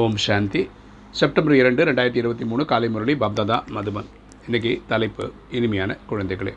ஓம் 0.00 0.14
சாந்தி. 0.24 0.60
September 1.18 1.54
இரண்டு 1.60 1.82
ரெண்டாயிரத்தி 1.88 2.20
இருபத்தி 2.20 2.44
மூணு 2.50 2.62
காலை 2.70 2.88
முரளி 2.92 3.14
பப்ததா 3.22 3.56
மதுபன். 3.76 4.06
இன்றைக்கி 4.46 4.70
தலைப்பு 4.90 5.24
இனிமையான 5.56 5.96
குழந்தைகளே. 6.10 6.52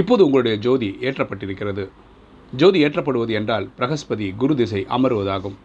இப்போது 0.00 0.24
உங்களுடைய 0.26 0.56
ஜோதி 0.66 0.88
ஏற்றப்பட்டிருக்கிறது. 1.08 1.84
ஜோதி 2.60 2.78
ஏற்றப்படுவது 2.86 3.32
என்றால் 3.38 3.66
பிரகஸ்பதி 3.78 4.28
குரு 4.42 4.56
திசை 4.60 4.82
அமருவதாகும். 4.96 5.56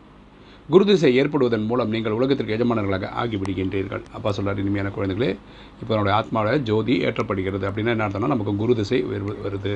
குரு 0.70 0.88
திசை 0.89 1.12
ஏற்படுவதன் 1.21 1.67
மூலம் 1.71 1.94
நீங்கள் 1.96 2.17
உலகத்திற்கு 2.20 2.56
எஜமானர்களாக 2.58 3.12
ஆகிவிடுகின்றீர்கள். 3.24 4.04
அப்பா 4.18 4.32
சொல்கிறார் 4.38 4.63
இனிமையான 4.63 4.92
குழந்தைகளே 4.98 5.32
இப்போ 5.82 5.92
என்னுடைய 5.96 6.16
ஆத்மாவில் 6.20 6.66
ஜோதி 6.72 6.96
ஏற்றப்படுகிறது 7.10 7.68
அப்படின்னா 7.70 7.96
என்ன 7.98 8.08
அர்த்தம்னா 8.08 8.34
நமக்கு 8.36 8.56
குரு 8.63 8.76
திசை 8.82 9.02
வருது. 9.46 9.76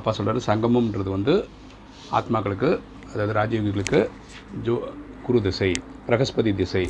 அப்பா 0.00 0.12
சொல்கிறார் 0.18 0.48
சங்கமம்ன்றது 0.50 1.10
வந்து 1.18 1.36
ஆத்மாக்களுக்கு 2.20 2.70
அதாவது 3.12 3.32
ராஜீவிகளுக்கு 3.40 4.00
ஜோ 4.62 4.76
குரு 5.26 5.42
திசை 5.42 5.72
பிரகஸ்பதி 6.06 6.52
திசை. 6.54 6.88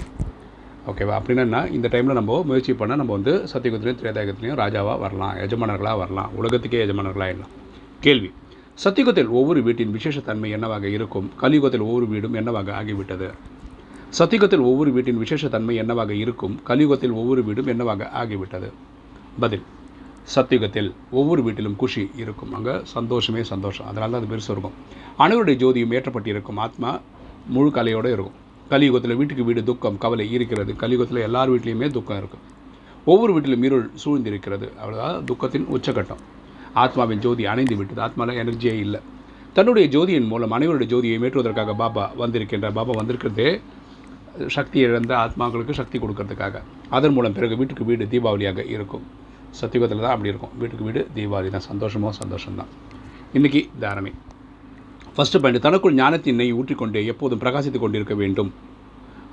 ஓகேவா 0.86 1.14
அப்படின்னா 1.20 1.72
இந்த 1.72 1.88
டைமில் 1.88 2.18
நம்ம 2.18 2.42
முயற்சி 2.44 2.72
பண்ணால் 2.72 3.00
நம்ம 3.02 3.12
வந்து 3.12 3.32
சத்தியுகத்துலேயும் 3.52 4.00
திரேதாயுகத்துலேயும் 4.02 4.60
ராஜாவாக 4.62 4.98
வரலாம் 4.98 5.36
எஜமானர்களாக 5.36 5.96
வரலாம். 6.02 6.30
உலகத்துக்கே 6.34 6.84
எஜமானர்களாக 6.84 7.28
இல்லை 7.28 7.46
கேள்வி. 8.00 8.30
சத்தியுகத்தில் 8.84 9.28
ஒவ்வொரு 9.28 9.62
வீட்டின் 9.62 9.94
விசேஷத்தன்மை 9.94 10.50
என்னவாக 10.50 10.88
இருக்கும்? 10.88 11.30
கலியுகத்தில் 11.40 11.80
ஒவ்வொரு 11.80 12.06
வீடும் 12.06 12.34
என்னவாக 12.34 12.82
ஆகிவிட்டது? 12.82 13.30
சத்தியுகத்தில் 14.18 14.60
ஒவ்வொரு 14.60 14.92
வீட்டின் 14.92 15.18
விசேஷத்தன்மை 15.18 15.74
என்னவாக 15.74 16.14
இருக்கும்? 16.14 16.60
கலியுகத்தில் 16.66 17.12
ஒவ்வொரு 17.12 17.42
வீடும் 17.42 17.66
என்னவாக 17.66 18.10
ஆகிவிட்டது? 18.14 18.70
பதில். 19.40 19.62
சத்தியுகத்தில் 20.34 20.92
ஒவ்வொரு 21.10 21.42
வீட்டிலும் 21.42 21.76
குஷி 21.76 22.10
இருக்கும். 22.16 22.54
அங்கே 22.54 22.80
சந்தோஷமே 22.84 23.42
சந்தோஷம். 23.42 23.86
அதனால 23.86 24.12
தான் 24.12 24.26
அது 24.26 24.36
பெருசு 24.36 24.50
இருக்கும். 24.50 24.72
அனைவருடைய 25.18 25.56
ஜோதியும் 25.64 25.94
ஏற்றப்பட்டிருக்கும். 25.98 26.56
ஆத்மா 26.56 27.00
முழு 27.54 27.68
கலையோடு 27.68 28.10
இருக்கும். 28.16 28.36
கலியுகத்தில் 28.70 29.16
வீட்டுக்கு 29.16 29.44
வீடு 29.44 29.64
துக்கம் 29.64 29.98
கவலை 29.98 30.32
இருக்கிறது. 30.32 30.72
கலியுகத்தில் 30.82 31.24
எல்லார் 31.28 31.52
வீட்லேயுமே 31.52 31.90
துக்கம் 31.90 32.16
இருக்கும் 32.16 32.44
ஒவ்வொரு 33.04 33.32
வீட்டிலும் 33.32 33.62
இருள் 33.62 33.86
சூழ்ந்திருக்கிறது. 34.04 34.66
அவ்வளோதான் 34.82 35.18
துக்கத்தின் 35.30 35.68
உச்சகட்டம். 35.76 36.22
ஆத்மாவின் 36.74 37.22
ஜோதி 37.26 37.46
அணைந்து 37.46 37.76
விட்டது. 37.76 38.00
ஆத்மாவில் 38.06 38.40
எனர்ஜியே 38.44 38.74
இல்லை. 38.84 39.00
தன்னுடைய 39.54 39.86
ஜோதியின் 39.98 40.26
மூலம் 40.26 40.52
அனைவருடைய 40.52 40.88
ஜோதியை 40.94 41.18
மேற்றுவதற்காக 41.22 41.74
பாபா 41.74 42.12
வந்திருக்கின்ற 42.18 42.72
பாபா 42.72 42.92
வந்திருக்கிறதே 43.00 43.60
சக்தி 44.46 44.78
இழந்த 44.80 45.12
ஆத்மாக்களுக்கு 45.16 45.70
சக்தி 45.70 45.98
கொடுக்கறதுக்காக. 45.98 46.56
அதன் 46.88 47.12
மூலம் 47.12 47.32
பிறகு 47.32 47.56
வீட்டுக்கு 47.56 47.84
வீடு 47.84 48.04
தீபாவளியாக 48.04 48.66
இருக்கும். 48.74 49.06
சத்தியுகத்தில் 49.60 50.04
தான் 50.04 50.14
அப்படி 50.16 50.32
இருக்கும். 50.32 50.50
வீட்டுக்கு 50.58 50.84
வீடு 50.84 51.06
தீபாவளி 51.14 51.50
தான் 51.56 51.68
சந்தோஷமோ 51.70 52.10
சந்தோஷம்தான். 52.22 52.72
இன்றைக்கி 53.34 53.68
தாரணை. 53.80 54.12
ஃபஸ்ட்டு 55.18 55.38
பாயிண்ட் 55.42 55.64
தனக்குள் 55.64 55.94
ஞானத்தின் 56.00 56.36
நெய் 56.40 56.52
ஊற்றிக்கொண்டே 56.58 57.00
எப்போதும் 57.12 57.40
பிரகாசித்து 57.42 57.78
கொண்டிருக்க 57.82 58.14
வேண்டும். 58.20 58.50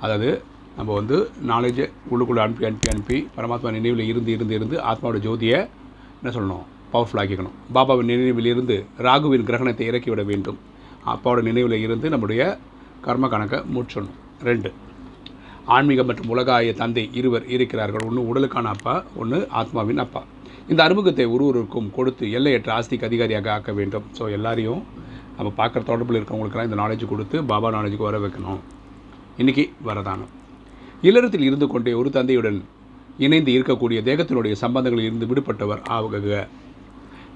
அதாவது 0.04 0.30
நம்ம 0.78 0.88
வந்து 0.98 1.16
நாலேஜை 1.50 1.84
உள்ளுக்குள்ளே 2.12 2.40
அனுப்பி 2.44 2.64
அனுப்பி 2.68 2.88
அனுப்பி 2.92 3.18
பரமாத்மா 3.36 3.70
நினைவில் 3.76 4.02
இருந்து 4.10 4.30
இருந்து 4.36 4.54
இருந்து 4.58 4.76
ஆத்மாவோட 4.90 5.18
ஜோதியை 5.26 5.58
என்ன 6.18 6.32
சொல்லணும்? 6.36 6.64
பவர்ஃபுல் 6.94 7.20
ஆக்கிக்கணும். 7.22 7.54
பாபாவின் 7.76 8.10
நினைவில் 8.12 8.50
இருந்து 8.52 8.78
ராகுவின் 9.06 9.46
கிரகணத்தை 9.50 9.86
இறக்கிவிட 9.90 10.24
வேண்டும். 10.30 10.58
அப்பாவோட 11.14 11.46
நினைவில் 11.50 11.76
இருந்து 11.84 12.06
நம்முடைய 12.14 12.42
கர்ம 13.06 13.30
கணக்கை 13.36 13.60
மூச்சணும் 13.76 14.18
ரெண்டு 14.50 14.72
ஆன்மீகம் 15.76 16.10
மற்றும் 16.10 16.30
உலகாய 16.34 16.74
தந்தை 16.82 17.06
இருவர் 17.20 17.48
இருக்கிறார்கள். 17.54 18.06
ஒன்று 18.10 18.28
உடலுக்கான 18.32 18.74
அப்பா 18.76 18.96
ஒன்று 19.22 19.40
ஆத்மாவின் 19.62 20.04
அப்பா. 20.06 20.24
இந்த 20.72 20.80
அறிமுகத்தை 20.88 21.28
ஒருவருக்கும் 21.36 21.90
கொடுத்து 21.96 22.26
எல்லையற்ற 22.38 22.70
ஆஸ்திக்கு 22.80 23.10
அதிகாரியாக 23.12 23.56
ஆக்க 23.56 23.72
வேண்டும். 23.80 24.06
ஸோ 24.18 24.24
எல்லாரையும் 24.38 24.84
நம்ம 25.36 25.52
பார்க்குற 25.56 25.80
தொடர்பில் 25.88 26.18
இருக்கவங்களுக்கெல்லாம் 26.18 26.68
இந்த 26.70 26.82
நாலேஜ் 26.82 27.08
கொடுத்து 27.08 27.44
பாபா 27.44 27.68
நாலேஜுக்கு 27.70 28.06
வர 28.08 28.18
வைக்கணும். 28.18 28.60
இன்றைக்கி 29.38 29.64
வரதானம். 29.86 30.32
இல்லறத்தில் 31.02 31.42
இருந்து 31.42 31.66
கொண்டே 31.66 31.92
ஒரு 31.92 32.10
தந்தையுடன் 32.10 32.62
இணைந்து 33.18 33.52
இருக்கக்கூடிய 33.52 33.98
தேகத்தினுடைய 34.08 34.52
சம்பந்தங்களில் 34.52 35.06
இருந்து 35.06 35.26
விடுபட்டவர் 35.26 35.82
ஆகுக 35.96 36.46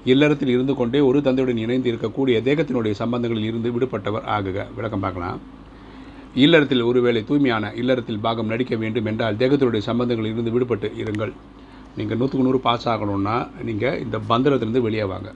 இல்லறத்தில் 0.05 0.47
இருந்து 0.47 0.73
கொண்டே 0.75 0.99
ஒரு 0.99 1.19
தந்தையுடன் 1.19 1.57
இணைந்து 1.57 1.91
இருக்கக்கூடிய 1.91 2.37
தேகத்தினுடைய 2.47 2.91
சம்பந்தங்களில் 2.91 3.47
இருந்து 3.49 3.69
விடுபட்டவர் 3.71 4.25
ஆகுக. 4.35 4.65
விளக்கம் 4.75 4.99
பார்க்கலாம். 4.99 5.39
இல்லறத்தில் 6.35 6.81
ஒருவேளை 6.81 7.23
தூய்மையான 7.23 7.73
இல்லறத்தில் 7.73 8.19
பாகம் 8.19 8.47
நடிக்க 8.47 8.75
வேண்டும் 8.75 9.05
என்றால் 9.05 9.35
தேகத்தினுடைய 9.35 9.77
சம்பந்தங்களில் 9.77 10.31
இருந்து 10.31 10.53
விடுபட்டு 10.55 10.89
இருங்கள். 11.03 11.33
நீங்கள் 11.97 12.17
நூற்றுக்கு 12.17 12.45
நூறு 12.45 12.59
பாஸ் 12.59 12.89
ஆகணும்னா 12.89 13.47
நீங்கள் 13.63 13.99
இந்த 14.01 14.19
பந்தரத்திலிருந்து 14.29 14.85
வெளியே 14.87 15.03
வாங்க. 15.03 15.31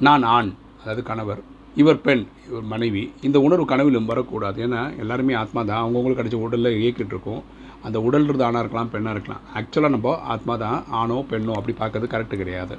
நான் 0.00 0.22
ஆண். 0.22 0.52
அதாவது 0.80 1.02
கணவர் 1.10 1.42
இவர் 1.80 2.00
பெண் 2.06 2.24
இவர் 2.48 2.66
மனைவி 2.72 3.02
இந்த 3.26 3.38
உணர்வு 3.46 3.64
கனவிலும் 3.70 4.10
வரக்கூடாது. 4.10 4.58
ஏன்னா 4.66 4.82
எல்லாருமே 5.02 5.34
ஆத்மா 5.40 5.60
தான். 5.70 5.80
அவங்கவுங்களுக்கு 5.84 6.20
கிடைச்ச 6.20 6.38
உடலில் 6.44 6.78
இயக்கிட்டு 6.82 7.14
இருக்கும். 7.14 7.42
அந்த 7.86 7.98
உடல்றது 8.06 8.44
ஆணாக 8.46 8.62
இருக்கலாம் 8.64 8.92
பெண்ணாக 8.92 9.14
இருக்கலாம். 9.16 9.42
ஆக்சுவலாக 9.58 9.94
நம்ம 9.94 10.14
ஆத்மா 10.34 10.54
தான் 10.62 10.78
ஆணோ 11.00 11.18
பெண்ணோ 11.32 11.54
அப்படி 11.58 11.74
பார்க்கறது 11.80 12.06
கரெக்டு 12.14 12.36
கிடையாது. 12.42 12.76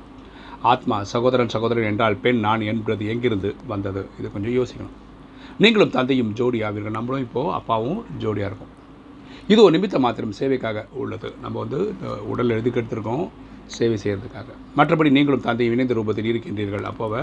ஆத்மா 0.71 0.95
சகோதரன் 1.11 1.53
சகோதரன் 1.55 1.89
என்றால் 1.89 2.15
பெண் 2.23 2.39
நான் 2.45 2.63
என்பது 2.71 3.05
எங்கிருந்து 3.13 3.49
வந்தது? 3.71 4.01
இது 4.19 4.27
கொஞ்சம் 4.35 4.55
யோசிக்கணும். 4.59 4.95
நீங்களும் 5.63 5.93
தந்தையும் 5.97 6.31
ஜோடி 6.39 6.59
ஆவீர்கள். 6.67 6.97
நம்மளும் 6.97 7.25
இப்போது 7.27 7.53
அப்பாவும் 7.59 7.99
ஜோடியாக 8.23 8.49
இருக்கும். 8.51 8.71
இது 9.53 9.59
ஒரு 9.65 9.73
நிமித்த 9.75 9.99
மாத்திரம் 10.05 10.33
சேவைக்காக 10.39 10.83
உள்ளது. 11.01 11.29
நம்ம 11.43 11.55
வந்து 11.63 11.79
உடல் 12.31 12.55
எதுக்கு 12.57 12.81
எடுத்திருக்கோம் 12.81 13.25
சேவை 13.75 13.95
செய்கிறதுக்காக 14.03 14.49
மற்றபடி 14.79 15.09
நீங்களும் 15.17 15.45
தந்தையும் 15.47 15.75
இணைந்த 15.75 15.95
ரூபத்தில் 15.99 16.29
இருக்கின்றீர்கள். 16.31 16.85
அப்போவை 16.91 17.21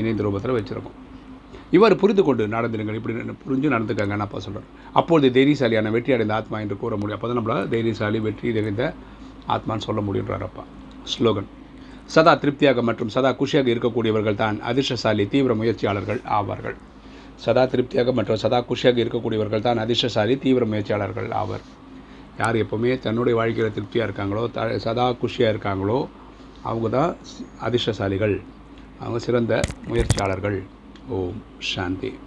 இணைந்த 0.00 0.22
ரூபத்தில் 0.26 0.56
வச்சுருக்கோம். 0.58 0.96
இவ்வாறு 1.76 1.94
புரிந்து 2.02 2.22
கொண்டு 2.26 2.42
நடந்துடுங்கள் 2.56 2.98
இப்படி 2.98 3.14
புரிஞ்சு 3.44 3.68
நடந்துக்காங்கன்னு 3.74 4.26
அப்போ 4.26 4.40
சொல்கிறேன் 4.46 4.68
அப்பொழுது 4.98 5.28
தைரியசாலியான 5.36 5.90
வெற்றி 5.96 6.12
அடைந்த 6.16 6.34
ஆத்மா 6.40 6.58
என்று 6.64 6.76
கூற 6.82 6.92
முடியும். 7.00 7.16
அப்போ 7.18 7.28
தான் 7.30 7.38
நம்மளால் 7.40 7.70
தைரியசாலி 7.74 8.20
வெற்றி 8.26 8.52
அடைந்த 8.62 8.84
ஆத்மான்னு 9.54 9.86
சொல்ல 9.88 10.00
முடியுன்றார் 10.08 10.44
அப்பா. 10.48 10.64
ஸ்லோகன். 11.14 11.48
சதா 12.14 12.32
திருப்தியாக 12.42 12.82
மற்றும் 12.88 13.10
சதா 13.14 13.30
குஷியாக 13.40 13.68
இருக்கக்கூடியவர்கள் 13.74 14.38
தான் 14.42 14.58
அதிர்ஷ்டசாலி 14.70 15.24
தீவிர 15.32 15.54
முயற்சியாளர்கள் 15.60 16.20
ஆவார்கள். 16.38 16.76
சதா 17.44 17.64
திருப்தியாக 17.72 18.12
மற்றும் 18.18 18.40
சதா 18.44 18.58
குஷியாக 18.68 18.98
இருக்கக்கூடியவர்கள் 19.04 19.66
தான் 19.66 19.80
அதிர்ஷ்டசாலி 19.84 20.36
தீவிர 20.44 20.64
முயற்சியாளர்கள் 20.72 21.28
ஆவர். 21.40 21.64
யார் 22.40 22.56
எப்போவுமே 22.62 22.92
தன்னுடைய 23.04 23.34
வாழ்க்கையில் 23.40 23.74
திருப்தியாக 23.76 24.08
இருக்காங்களோ 24.08 24.44
த 24.56 24.66
சதா 24.86 25.06
குஷியாக 25.22 25.52
இருக்காங்களோ 25.54 25.98
அவங்க 26.68 26.88
தான் 26.96 27.12
அதிர்ஷ்டசாலிகள். 27.66 28.36
அவங்க 29.00 29.18
சிறந்த 29.18 29.60
முயற்சியாளர்கள். 29.86 30.62
ஓம் 31.08 31.42
சாந்தி. 31.58 32.12